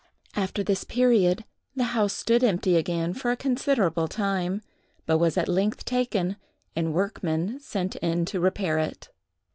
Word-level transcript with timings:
After 0.35 0.63
this 0.63 0.83
period, 0.83 1.45
the 1.75 1.83
house 1.93 2.13
stood 2.13 2.43
empty 2.43 2.75
again 2.75 3.13
for 3.13 3.29
a 3.29 3.35
considerable 3.37 4.07
time, 4.07 4.63
but 5.05 5.19
was 5.19 5.37
at 5.37 5.47
length 5.47 5.85
taken 5.85 6.37
and 6.75 6.91
workmen 6.91 7.59
sent 7.59 7.97
in 7.97 8.25
to 8.25 8.39
repair 8.39 8.79
it. 8.79 9.09